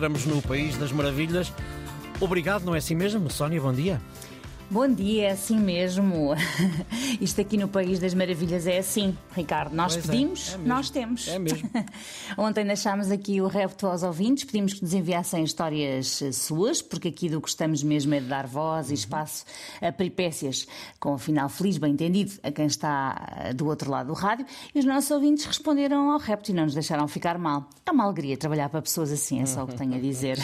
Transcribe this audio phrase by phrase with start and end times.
[0.00, 1.52] encontramos no País das Maravilhas.
[2.20, 3.30] Obrigado, não é assim mesmo?
[3.30, 4.00] Sónia, bom dia.
[4.72, 6.30] Bom dia, é assim mesmo.
[7.20, 9.74] Isto aqui no País das Maravilhas é assim, Ricardo.
[9.74, 10.68] Nós Pois é, pedimos, é mesmo.
[10.68, 11.26] nós temos.
[11.26, 11.68] É mesmo.
[12.38, 17.28] Ontem deixámos aqui o repto aos ouvintes, pedimos que nos enviassem histórias suas, porque aqui
[17.28, 19.44] do que gostamos mesmo é de dar voz e espaço
[19.82, 20.68] a peripécias,
[21.00, 24.46] com o final feliz, bem entendido, a quem está eh, do outro lado do rádio.
[24.72, 27.68] E os nossos ouvintes responderam ao repto e não nos deixaram ficar mal.
[27.84, 30.38] É uma alegria trabalhar para pessoas assim, é só o que tenho a dizer.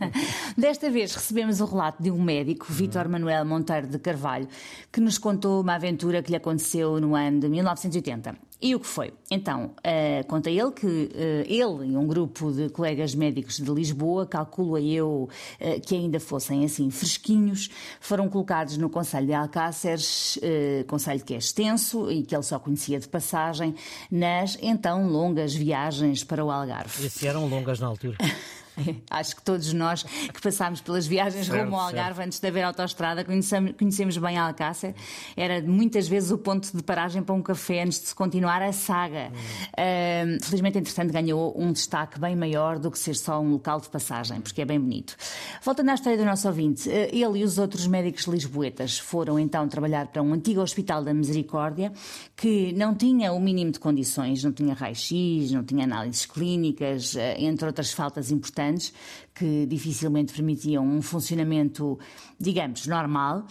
[0.58, 4.48] Desta vez recebemos o relato de um médico, Vítor Manuel Monteiro de Carvalho,
[4.90, 8.34] que nos contou uma aventura que lhe aconteceu no ano de 1980.
[8.60, 9.12] E o que foi?
[9.28, 14.24] Então, eh, conta ele que eh, ele e um grupo de colegas médicos de Lisboa,
[14.24, 20.38] calculo eu eh, que ainda fossem assim fresquinhos, foram colocados no Conselho de Alcáceres,
[20.86, 23.74] conselho que é extenso e que ele só conhecia de passagem,
[24.10, 27.06] nas então longas viagens para o Algarve.
[27.06, 28.16] E se eram longas na altura.
[29.10, 32.62] Acho que todos nós que passámos pelas viagens Certo, rumo ao Algarve antes de haver
[32.62, 34.94] autoestrada conhecemos, conhecemos bem a Alcácer.
[35.36, 38.72] Era muitas vezes o ponto de paragem para um café antes de se continuar a
[38.72, 39.32] saga.
[39.76, 43.88] Ahm, felizmente, entretanto, ganhou um destaque bem maior do que ser só um local de
[43.88, 45.16] passagem, porque é bem bonito.
[45.62, 49.66] Voltando à história do nosso ouvinte, eh, ele e os outros médicos lisboetas foram então
[49.68, 51.92] trabalhar para um antigo Hospital da Misericórdia
[52.36, 57.36] que não tinha o mínimo de condições, não tinha raio-x, não tinha análises clínicas, eh,
[57.40, 58.61] entre outras faltas importantes
[59.34, 61.98] que dificilmente permitiam um funcionamento,
[62.38, 63.46] digamos, normal.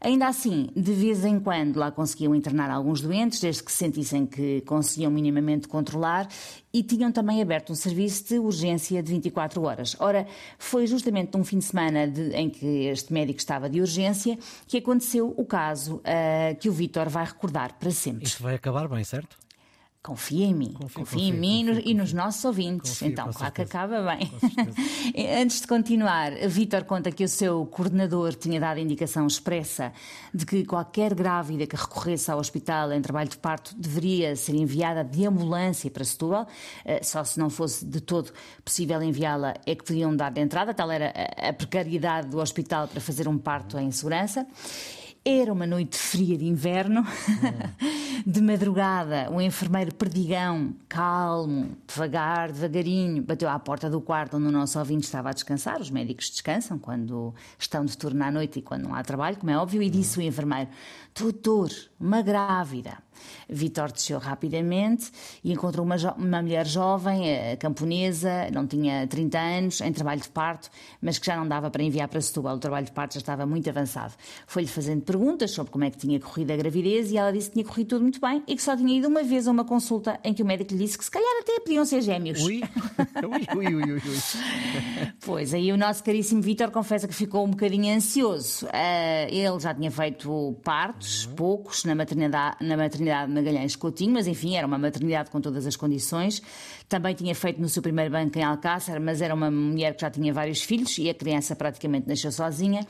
[0.00, 4.60] Ainda assim, de vez em quando lá conseguiam internar alguns doentes, desde que sentissem que
[4.62, 6.28] conseguiam minimamente controlar,
[6.72, 9.96] e tinham também aberto um serviço de urgência de 24 horas.
[9.98, 10.26] Ora,
[10.58, 14.76] foi justamente num fim de semana de- em que este médico estava de urgência que
[14.78, 18.24] aconteceu o caso ah, que o Vítor vai recordar para sempre.
[18.24, 19.36] Isto vai acabar bem, certo?
[20.06, 23.00] Confia em mim, Confio, confia em confio, mim e confio, e nos nossos ouvintes.
[23.00, 24.30] Então, claro que acaba bem.
[25.40, 29.94] Antes de continuar, Vítor conta que o seu coordenador tinha dado indicação expressa
[30.34, 35.02] de que qualquer grávida que recorresse ao hospital em trabalho de parto deveria ser enviada
[35.02, 36.46] de ambulância para Setúbal.
[36.84, 38.30] Eh, Só se não fosse de todo
[38.62, 40.74] possível enviá-la é que podiam dar de entrada.
[40.74, 44.46] Tal era a- a precariedade do hospital para fazer um parto em segurança.
[45.24, 47.02] Era uma noite fria de inverno.
[48.26, 54.52] De madrugada, o enfermeiro perdigão, calmo, devagar, devagarinho, bateu à porta do quarto onde o
[54.52, 55.80] nosso ouvinte estava a descansar.
[55.80, 59.50] Os médicos descansam quando estão de turno à noite e quando não há trabalho, como
[59.50, 60.70] é óbvio, e disse o enfermeiro:
[61.14, 63.03] Doutor, uma grávida.
[63.48, 65.10] Vitor desceu rapidamente
[65.42, 70.28] e encontrou uma, uma mulher jovem, eh, camponesa, não tinha 30 anos, em trabalho de
[70.28, 70.70] parto,
[71.00, 72.56] mas que já não dava para enviar para Setúbal.
[72.56, 74.14] O trabalho de parto já estava muito avançado.
[74.46, 77.54] Foi-lhe fazendo perguntas sobre como é que tinha corrido a gravidez e ela disse que
[77.54, 80.18] tinha corrido tudo muito bem e que só tinha ido uma vez a uma consulta
[80.24, 82.42] em que o médico lhe disse que se calhar até podiam ser gêmeos.
[82.42, 82.62] Ui,
[83.56, 84.02] ui, ui, ui, ui.
[85.24, 88.66] Pois, aí o nosso caríssimo Vítor confessa que ficou um bocadinho ansioso.
[88.72, 94.26] Ah, ele já tinha feito partos, poucos, na maternidade, na maternidade de Magalhães Coutinho, mas
[94.26, 96.42] enfim, era uma maternidade com todas as condições.
[96.88, 100.10] Também tinha feito no seu primeiro banco em Alcácer, mas era uma mulher que já
[100.10, 102.86] tinha vários filhos e a criança praticamente nasceu sozinha.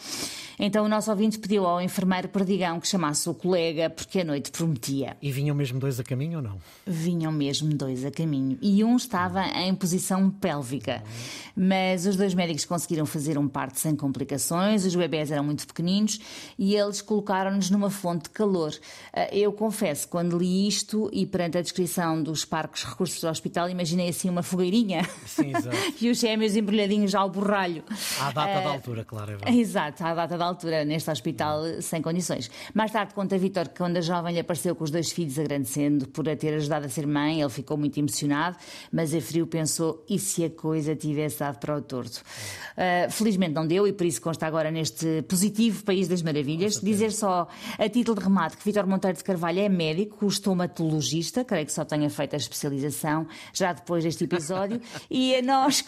[0.58, 4.50] Então o nosso ouvinte pediu ao enfermeiro perdigão que chamasse o colega porque a noite
[4.50, 5.16] prometia.
[5.22, 6.58] E vinham mesmo dois a caminho ou não?
[6.86, 11.03] Vinham mesmo dois a caminho e um estava em posição pélvica.
[11.56, 16.20] Mas os dois médicos conseguiram fazer um parto sem complicações, os bebés eram muito pequeninos
[16.58, 18.72] e eles colocaram-nos numa fonte de calor.
[19.12, 23.69] Ah, Eu confesso, quando li isto e perante a descrição dos parques recursos do hospital,
[23.69, 25.76] imaginei assim uma fogueirinha Sim, exato.
[26.00, 27.84] e os gêmeos embrulhadinhos ao borralho.
[28.20, 29.38] À data da Ah, altura, claro.
[29.44, 29.53] É.
[29.53, 32.50] Exato, à data da altura, neste hospital eh, sem condições.
[32.75, 36.09] Mais tarde conta Vítor que quando a jovem lhe apareceu com os dois filhos agradecendo
[36.09, 38.56] por a ter ajudado a ser mãe, ele ficou muito emocionado,
[38.92, 42.22] mas a frio pensou, e se a coisa tivesse dado para o torto?
[42.76, 46.81] Ah, felizmente não deu e por isso consta agora neste positivo País das Maravilhas.
[46.81, 47.47] Dizer só,
[47.78, 51.84] a título de remate, que Vítor Monteiro de Carvalho é médico, estomatologista, creio que só
[51.84, 55.82] tenha feito a especialização já depois deste episódio, e a nós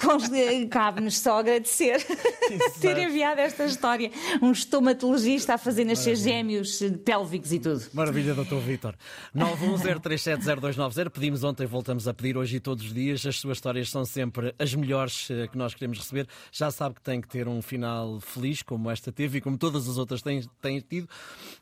[0.70, 2.04] cabe-nos só agradecer
[2.80, 4.10] ter enviado esta história.
[4.42, 7.82] Um estomatologista a fazer nascer gêmeos pélvicos e tudo.
[7.92, 8.94] Maravilha, doutor Vítor.
[9.34, 11.10] 910370290.
[11.10, 13.24] Pedimos ontem, voltamos a pedir hoje e todos os dias.
[13.26, 16.26] As suas histórias são sempre as melhores eh, que nós queremos receber.
[16.52, 19.88] Já sabe que tem que ter um final feliz, como esta teve e como todas
[19.88, 21.08] as outras têm, têm tido.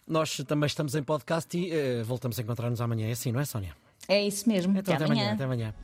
[0.07, 3.09] Nós também estamos em podcast e eh, voltamos a encontrar-nos amanhã.
[3.09, 3.77] É assim, não é, Sónia?
[4.09, 4.77] É isso mesmo.
[4.79, 5.33] Então, até amanhã.
[5.33, 5.75] Até amanhã.